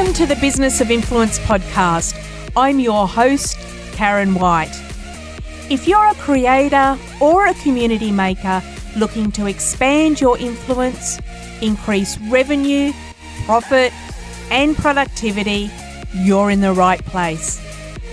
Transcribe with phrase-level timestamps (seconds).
[0.00, 2.18] Welcome to the Business of Influence podcast.
[2.56, 3.58] I'm your host,
[3.92, 4.72] Karen White.
[5.68, 8.62] If you're a creator or a community maker
[8.96, 11.20] looking to expand your influence,
[11.60, 12.94] increase revenue,
[13.44, 13.92] profit,
[14.50, 15.70] and productivity,
[16.14, 17.60] you're in the right place.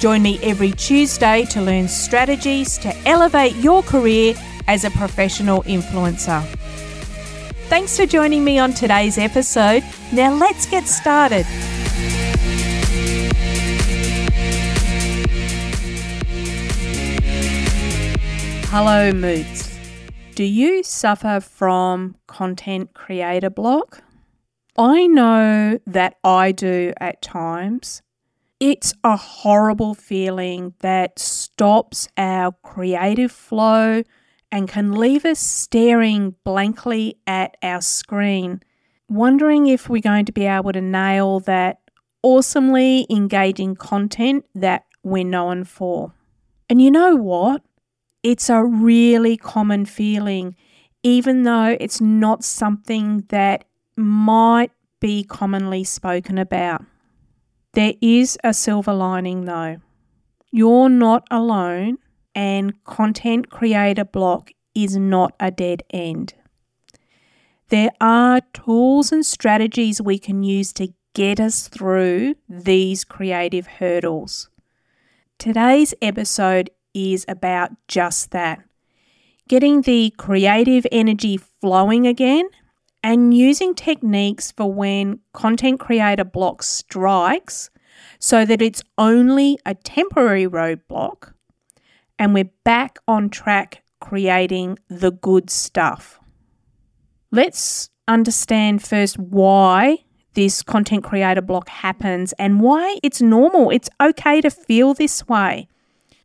[0.00, 4.34] Join me every Tuesday to learn strategies to elevate your career
[4.68, 6.44] as a professional influencer.
[7.70, 9.82] Thanks for joining me on today's episode.
[10.12, 11.46] Now let's get started.
[18.72, 19.68] Hello, Moots.
[20.36, 24.04] Do you suffer from content creator block?
[24.78, 28.00] I know that I do at times.
[28.60, 34.04] It's a horrible feeling that stops our creative flow
[34.52, 38.62] and can leave us staring blankly at our screen,
[39.08, 41.80] wondering if we're going to be able to nail that
[42.22, 46.12] awesomely engaging content that we're known for.
[46.68, 47.62] And you know what?
[48.22, 50.54] It's a really common feeling,
[51.02, 53.64] even though it's not something that
[53.96, 56.84] might be commonly spoken about.
[57.72, 59.78] There is a silver lining though.
[60.50, 61.98] You're not alone
[62.34, 66.34] and content creator block is not a dead end.
[67.68, 74.50] There are tools and strategies we can use to get us through these creative hurdles.
[75.38, 78.60] Today's episode is about just that
[79.48, 82.48] getting the creative energy flowing again
[83.02, 87.70] and using techniques for when content creator block strikes
[88.18, 91.32] so that it's only a temporary roadblock
[92.18, 96.20] and we're back on track creating the good stuff.
[97.32, 99.98] Let's understand first why
[100.34, 103.70] this content creator block happens and why it's normal.
[103.70, 105.68] It's okay to feel this way.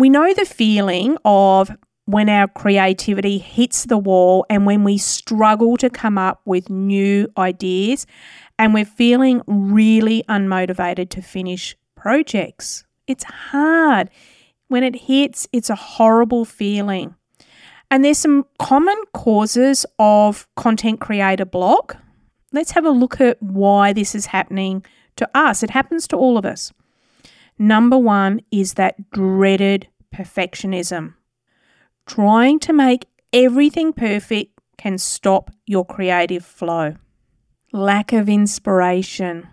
[0.00, 1.70] We know the feeling of
[2.06, 7.28] when our creativity hits the wall and when we struggle to come up with new
[7.36, 8.06] ideas
[8.58, 12.82] and we're feeling really unmotivated to finish projects.
[13.06, 14.08] It's hard.
[14.68, 17.14] When it hits, it's a horrible feeling.
[17.90, 21.98] And there's some common causes of content creator block.
[22.52, 24.82] Let's have a look at why this is happening
[25.16, 25.62] to us.
[25.62, 26.72] It happens to all of us.
[27.60, 31.12] Number one is that dreaded perfectionism.
[32.06, 33.04] Trying to make
[33.34, 36.96] everything perfect can stop your creative flow.
[37.70, 39.46] Lack of inspiration.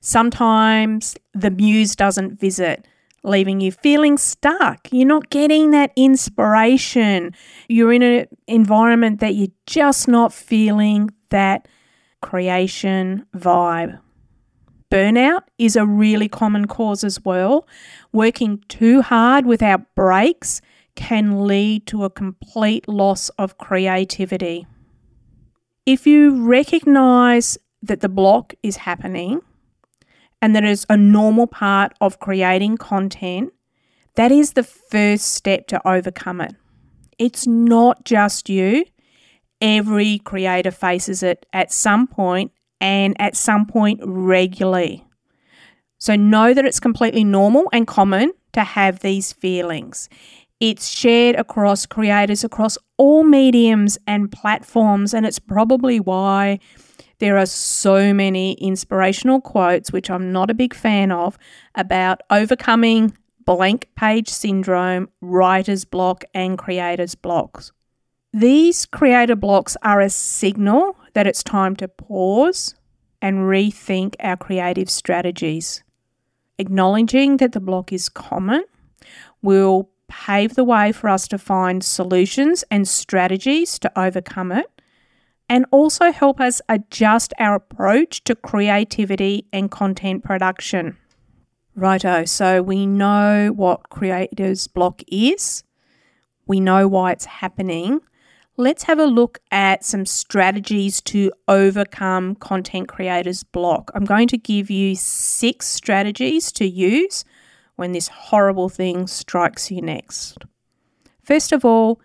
[0.00, 2.86] Sometimes the muse doesn't visit
[3.24, 4.88] leaving you feeling stuck.
[4.92, 7.34] You're not getting that inspiration.
[7.68, 11.66] You're in an environment that you're just not feeling that
[12.22, 13.98] creation vibe.
[14.90, 17.66] Burnout is a really common cause as well.
[18.12, 20.60] Working too hard without breaks
[20.96, 24.66] can lead to a complete loss of creativity.
[25.86, 29.40] If you recognize that the block is happening,
[30.42, 33.52] and that is a normal part of creating content,
[34.16, 36.56] that is the first step to overcome it.
[37.18, 38.84] It's not just you.
[39.60, 45.04] Every creator faces it at some point and at some point regularly.
[45.98, 50.08] So know that it's completely normal and common to have these feelings.
[50.58, 56.58] It's shared across creators across all mediums and platforms, and it's probably why
[57.18, 61.38] there are so many inspirational quotes, which I'm not a big fan of,
[61.74, 67.72] about overcoming blank page syndrome, writer's block, and creator's blocks.
[68.32, 72.74] These creator blocks are a signal that it's time to pause
[73.22, 75.82] and rethink our creative strategies.
[76.58, 78.64] Acknowledging that the block is common
[79.42, 84.80] will pave the way for us to find solutions and strategies to overcome it
[85.48, 90.96] and also help us adjust our approach to creativity and content production.
[91.74, 95.64] Righto, so we know what creator's block is,
[96.46, 98.00] we know why it's happening.
[98.60, 103.90] Let's have a look at some strategies to overcome content creators' block.
[103.94, 107.24] I'm going to give you six strategies to use
[107.76, 110.44] when this horrible thing strikes you next.
[111.22, 112.02] First of all,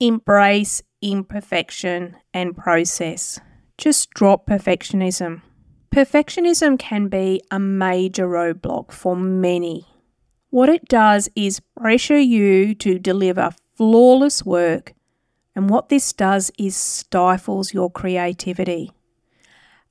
[0.00, 3.38] embrace imperfection and process.
[3.78, 5.42] Just drop perfectionism.
[5.94, 9.86] Perfectionism can be a major roadblock for many.
[10.50, 14.94] What it does is pressure you to deliver flawless work,
[15.54, 18.92] and what this does is stifles your creativity.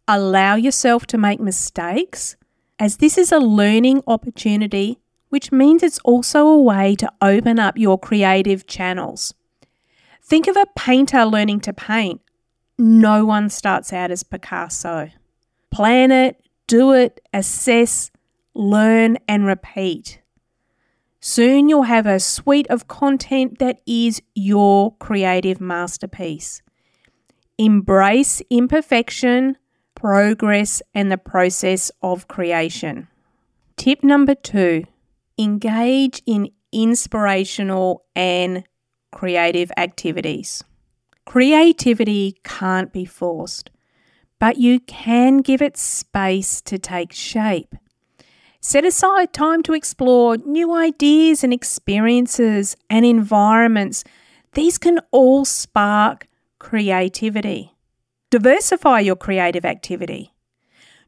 [0.08, 2.36] Allow yourself to make mistakes,
[2.80, 5.00] as this is a learning opportunity,
[5.30, 9.34] which means it's also a way to open up your creative channels.
[10.24, 12.22] Think of a painter learning to paint.
[12.78, 15.10] No one starts out as Picasso.
[15.70, 18.12] Plan it, do it, assess,
[18.54, 20.21] learn, and repeat.
[21.24, 26.64] Soon you'll have a suite of content that is your creative masterpiece.
[27.60, 29.56] Embrace imperfection,
[29.94, 33.08] progress, and the process of creation.
[33.78, 34.86] Tip number two
[35.38, 38.64] engage in inspirational and
[39.12, 40.64] creative activities.
[41.26, 43.70] Creativity can't be forced,
[44.40, 47.76] but you can give it space to take shape.
[48.64, 54.04] Set aside time to explore new ideas and experiences and environments.
[54.54, 56.28] These can all spark
[56.60, 57.74] creativity.
[58.30, 60.36] Diversify your creative activity.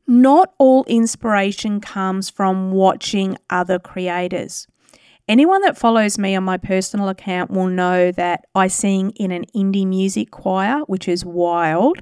[0.08, 4.68] Not all inspiration comes from watching other creators.
[5.28, 9.46] Anyone that follows me on my personal account will know that I sing in an
[9.56, 12.02] indie music choir, which is wild.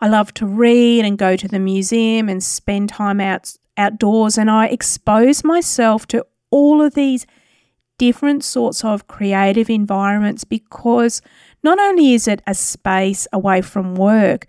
[0.00, 4.50] I love to read and go to the museum and spend time out outdoors and
[4.50, 7.26] I expose myself to all of these
[7.98, 11.20] different sorts of creative environments because
[11.62, 14.46] not only is it a space away from work,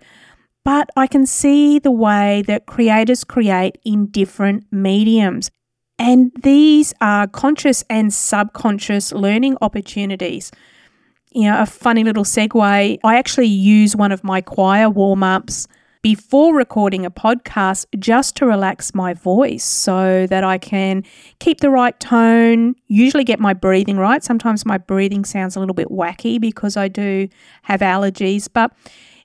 [0.64, 5.50] but I can see the way that creators create in different mediums.
[5.98, 10.50] And these are conscious and subconscious learning opportunities.
[11.30, 12.98] You know, a funny little segue.
[13.04, 15.68] I actually use one of my choir warm ups
[16.02, 21.04] before recording a podcast just to relax my voice so that I can
[21.38, 24.22] keep the right tone, usually get my breathing right.
[24.22, 27.28] Sometimes my breathing sounds a little bit wacky because I do
[27.62, 28.72] have allergies, but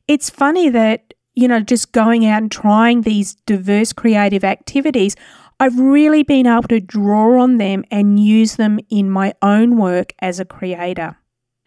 [0.08, 5.16] it's funny that, you know, just going out and trying these diverse creative activities,
[5.60, 10.14] I've really been able to draw on them and use them in my own work
[10.20, 11.18] as a creator.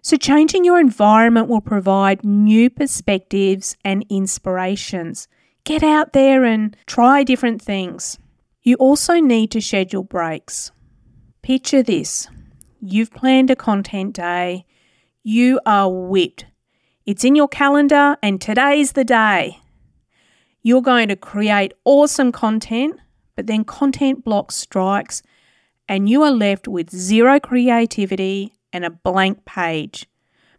[0.02, 5.28] So, changing your environment will provide new perspectives and inspirations.
[5.64, 8.18] Get out there and try different things.
[8.62, 10.70] You also need to schedule breaks.
[11.42, 12.28] Picture this
[12.80, 14.64] you've planned a content day,
[15.22, 16.46] you are whipped.
[17.04, 19.58] It's in your calendar, and today's the day.
[20.62, 22.98] You're going to create awesome content,
[23.36, 25.22] but then content block strikes,
[25.88, 30.06] and you are left with zero creativity and a blank page,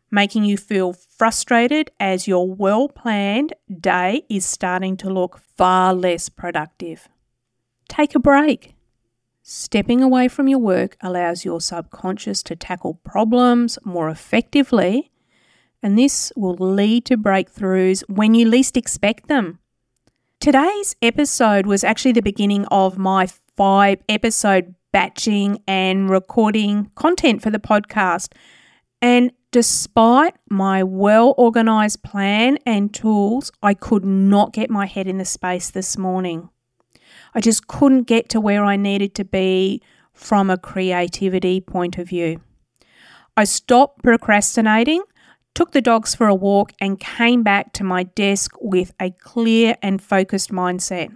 [0.10, 6.30] making you feel frustrated as your well planned day is starting to look far less
[6.30, 7.08] productive.
[7.88, 8.76] Take a break.
[9.44, 15.12] Stepping away from your work allows your subconscious to tackle problems more effectively,
[15.82, 19.60] and this will lead to breakthroughs when you least expect them.
[20.40, 23.28] Today's episode was actually the beginning of my
[23.58, 28.34] five episode batching and recording content for the podcast.
[29.02, 35.18] And despite my well organized plan and tools, I could not get my head in
[35.18, 36.50] the space this morning.
[37.34, 39.82] I just couldn't get to where I needed to be
[40.14, 42.42] from a creativity point of view.
[43.36, 45.02] I stopped procrastinating,
[45.56, 49.76] took the dogs for a walk, and came back to my desk with a clear
[49.82, 51.12] and focused mindset.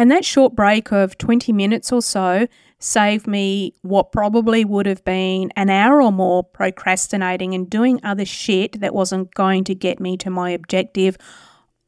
[0.00, 5.04] And that short break of 20 minutes or so saved me what probably would have
[5.04, 10.00] been an hour or more procrastinating and doing other shit that wasn't going to get
[10.00, 11.18] me to my objective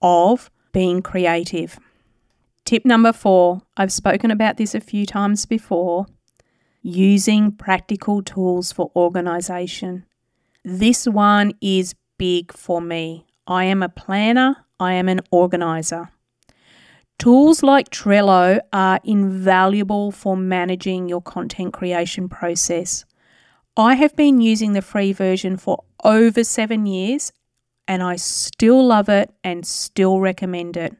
[0.02, 1.78] of being creative.
[2.66, 6.04] Tip number four I've spoken about this a few times before
[6.82, 10.04] using practical tools for organization.
[10.62, 13.24] This one is big for me.
[13.46, 16.10] I am a planner, I am an organizer.
[17.18, 23.04] Tools like Trello are invaluable for managing your content creation process.
[23.76, 27.32] I have been using the free version for over seven years
[27.86, 30.96] and I still love it and still recommend it.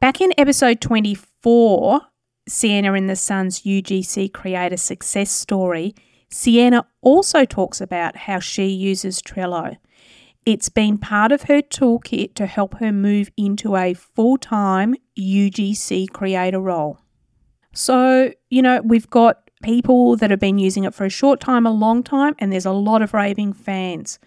[0.00, 2.00] Back in episode 24,
[2.46, 5.94] Sienna and the Sun's UGC Creator Success Story,
[6.28, 9.76] Sienna also talks about how she uses Trello.
[10.46, 16.10] It's been part of her toolkit to help her move into a full time UGC
[16.10, 16.98] creator role.
[17.72, 21.66] So, you know, we've got people that have been using it for a short time,
[21.66, 24.18] a long time, and there's a lot of raving fans.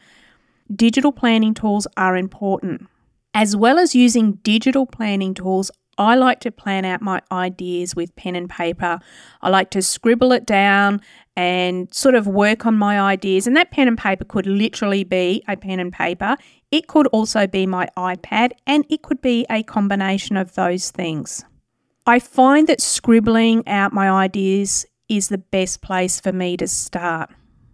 [0.76, 2.88] Digital planning tools are important.
[3.34, 5.70] As well as using digital planning tools,
[6.00, 9.00] I like to plan out my ideas with pen and paper.
[9.42, 11.02] I like to scribble it down
[11.38, 13.46] and sort of work on my ideas.
[13.46, 16.36] And that pen and paper could literally be a pen and paper.
[16.72, 21.46] It could also be my iPad, and it could be a combination of those things.
[22.08, 27.30] I find that scribbling out my ideas is the best place for me to start.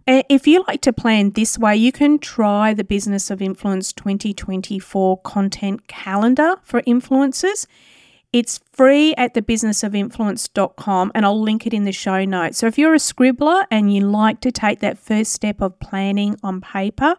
[0.06, 5.22] If you like to plan this way, you can try the Business of Influence 2024
[5.22, 7.66] content calendar for influencers.
[8.34, 12.58] It's free at thebusinessofinfluence.com and I'll link it in the show notes.
[12.58, 16.34] So if you're a scribbler and you like to take that first step of planning
[16.42, 17.14] on paper,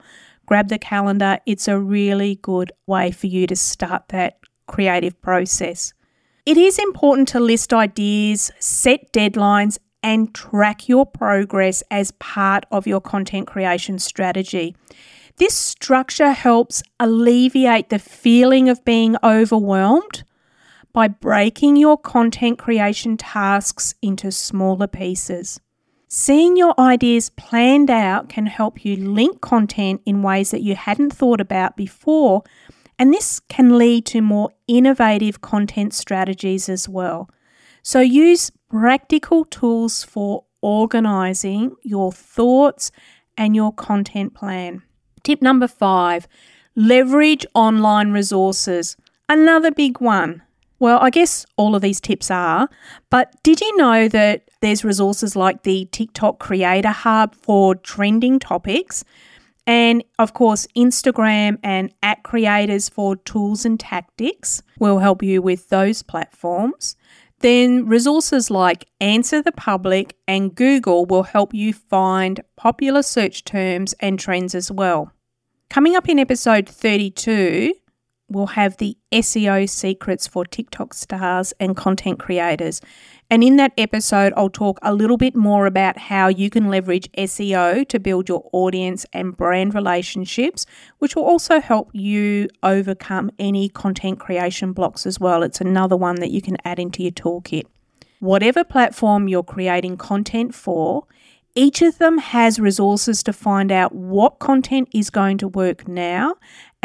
[0.45, 1.39] grab the calendar.
[1.45, 5.93] It's a really good way for you to start that creative process.
[6.45, 12.88] It is important to list ideas, set deadlines, and track your progress as part of
[12.88, 14.75] your content creation strategy.
[15.38, 20.25] This structure helps alleviate the feeling of being overwhelmed
[20.96, 25.60] by breaking your content creation tasks into smaller pieces.
[26.08, 31.12] Seeing your ideas planned out can help you link content in ways that you hadn't
[31.12, 32.44] thought about before,
[32.98, 37.30] and this can lead to more innovative content strategies as well.
[37.84, 42.90] So use practical tools for organizing your thoughts
[43.38, 44.82] and your content plan.
[45.24, 46.25] Tip number five
[46.74, 48.96] leverage online resources.
[49.28, 50.42] Another big one.
[50.79, 52.70] Well, I guess all of these tips are,
[53.10, 59.03] but did you know that there's resources like the TikTok Creator Hub for trending topics?
[59.67, 65.70] And of course, Instagram and at creators for tools and tactics will help you with
[65.70, 66.96] those platforms.
[67.39, 73.94] Then resources like Answer the Public and Google will help you find popular search terms
[74.00, 75.12] and trends as well.
[75.70, 77.74] Coming up in episode 32,
[78.29, 82.82] we'll have the SEO secrets for TikTok stars and content creators.
[83.29, 87.12] And in that episode, I'll talk a little bit more about how you can leverage
[87.13, 90.65] SEO to build your audience and brand relationships,
[91.00, 95.41] which will also help you overcome any content creation blocks as well.
[95.44, 97.63] It's another one that you can add into your toolkit.
[98.20, 101.05] Whatever platform you're creating content for,
[101.58, 106.36] each of them has resources to find out what content is going to work now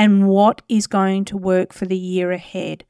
[0.01, 2.85] and what is going to work for the year ahead.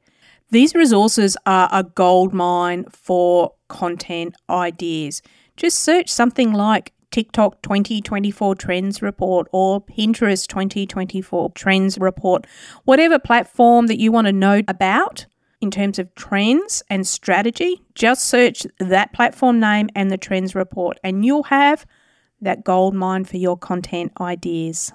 [0.49, 5.21] These resources are a gold mine for content ideas.
[5.57, 12.47] Just search something like TikTok 2024 Trends Report or Pinterest 2024 Trends Report,
[12.85, 15.25] whatever platform that you want to know about
[15.59, 20.97] in terms of trends and strategy, just search that platform name and the Trends Report,
[21.03, 21.85] and you'll have
[22.39, 24.93] that gold mine for your content ideas.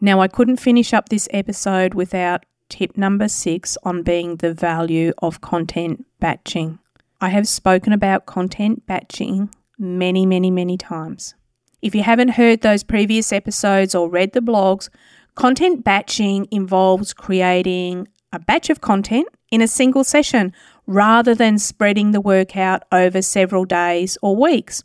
[0.00, 5.12] Now, I couldn't finish up this episode without tip number six on being the value
[5.18, 6.78] of content batching.
[7.20, 11.34] I have spoken about content batching many, many, many times.
[11.80, 14.88] If you haven't heard those previous episodes or read the blogs,
[15.34, 20.52] content batching involves creating a batch of content in a single session
[20.86, 24.82] rather than spreading the work out over several days or weeks.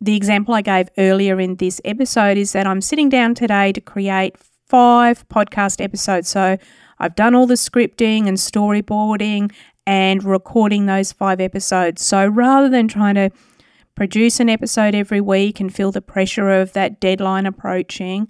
[0.00, 3.80] The example I gave earlier in this episode is that I'm sitting down today to
[3.80, 4.36] create
[4.66, 6.28] five podcast episodes.
[6.28, 6.58] So
[6.98, 9.52] I've done all the scripting and storyboarding
[9.86, 12.04] and recording those five episodes.
[12.04, 13.30] So rather than trying to
[13.94, 18.28] produce an episode every week and feel the pressure of that deadline approaching,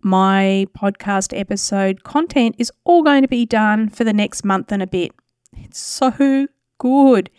[0.00, 4.82] my podcast episode content is all going to be done for the next month and
[4.82, 5.12] a bit.
[5.56, 7.30] It's so good.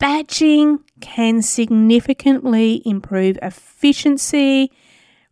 [0.00, 4.72] Batching can significantly improve efficiency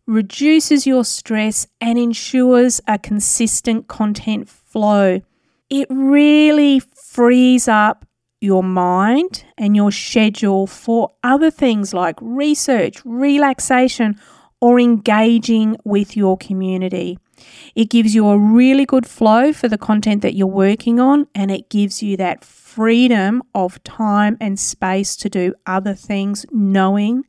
[0.09, 5.21] reduces your stress, and ensures a consistent content flow.
[5.69, 8.05] It really frees up
[8.41, 14.19] your mind and your schedule for other things like research, relaxation,
[14.59, 17.19] or engaging with your community.
[17.75, 21.51] It gives you a really good flow for the content that you're working on, and
[21.51, 27.23] it gives you that freedom of time and space to do other things, knowing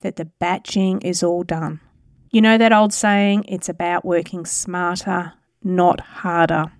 [0.00, 1.80] that the batching is all done.
[2.30, 6.72] You know that old saying, it's about working smarter, not harder.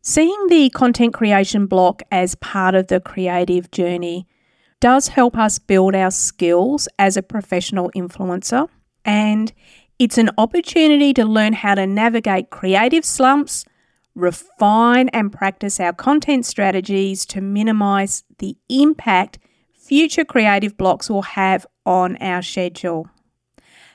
[0.00, 4.26] Seeing the content creation block as part of the creative journey
[4.80, 8.68] does help us build our skills as a professional influencer,
[9.04, 9.52] and
[9.98, 13.64] it's an opportunity to learn how to navigate creative slumps,
[14.14, 19.38] refine and practice our content strategies to minimize the impact
[19.72, 23.08] future creative blocks will have on our schedule.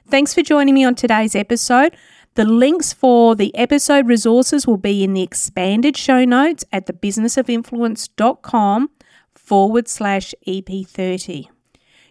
[0.07, 1.95] Thanks for joining me on today's episode.
[2.35, 8.89] The links for the episode resources will be in the expanded show notes at thebusinessofinfluence.com
[9.35, 11.47] forward slash EP30.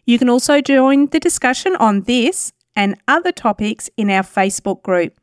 [0.05, 5.21] You can also join the discussion on this and other topics in our Facebook group.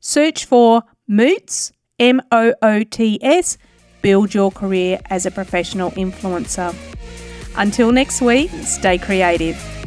[0.00, 3.56] Search for Moots, M O O T S,
[4.02, 6.74] build your career as a professional influencer.
[7.56, 9.79] Until next week, stay creative.